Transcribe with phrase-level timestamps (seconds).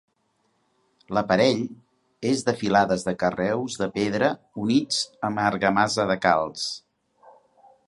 [1.17, 1.59] L'aparell
[2.29, 4.31] és de filades de carreus de pedra
[4.65, 6.67] units amb argamassa de calç.